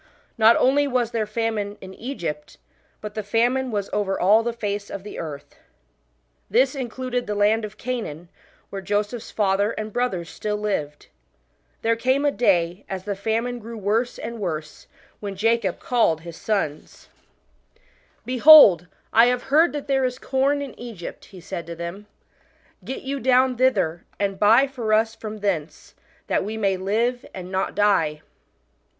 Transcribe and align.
Not 0.35 0.55
only 0.57 0.87
was 0.87 1.11
there 1.11 1.27
famine 1.27 1.77
in 1.79 1.93
Egypt, 1.93 2.57
but 3.01 3.13
the 3.13 3.21
famine 3.21 3.69
was" 3.69 3.87
over 3.93 4.19
all 4.19 4.41
the 4.41 4.51
face 4.51 4.89
of 4.89 5.03
the 5.03 5.19
earth." 5.19 5.59
This 6.49 6.73
included 6.73 7.27
the 7.27 7.35
land 7.35 7.63
of 7.63 7.77
Canaan, 7.77 8.27
where 8.71 8.81
Joseph's 8.81 9.29
father 9.29 9.73
and 9.73 9.93
brothers 9.93 10.27
still 10.27 10.57
lived. 10.57 11.05
There 11.83 11.95
came 11.95 12.25
a 12.25 12.31
day, 12.31 12.83
as 12.89 13.03
the 13.03 13.15
famine 13.15 13.59
grew 13.59 13.77
woise 13.79 14.17
and 14.17 14.39
worse, 14.39 14.87
when 15.19 15.35
Jacob 15.35 15.77
called 15.79 16.21
his 16.21 16.35
sons. 16.35 17.07
1 18.23 18.33
See 18.33 18.37
chapter 18.39 18.41
4. 18.41 18.41
B.C. 18.41 18.41
1707.] 18.41 18.41
JOSEPH'S 18.41 18.41
BROTHERS. 18.41 18.41
21" 18.41 18.41
Behold, 18.41 18.87
I 19.13 19.25
have 19.27 19.43
heard 19.43 19.73
that 19.73 19.87
there 19.87 20.03
is 20.05 20.17
corn 20.17 20.61
in 20.63 20.79
Egypt," 20.79 21.25
he 21.25 21.39
said 21.39 21.67
to 21.67 21.75
them:" 21.75 22.07
get 22.83 23.03
you 23.03 23.19
down 23.19 23.55
thither, 23.57 24.05
and 24.19 24.39
buy 24.39 24.65
for 24.65 24.93
us 24.93 25.13
from 25.13 25.41
thence; 25.41 25.93
that 26.25 26.43
we 26.43 26.57
may 26.57 26.75
live, 26.75 27.23
and 27.35 27.51
not 27.51 27.75
die." 27.75 28.23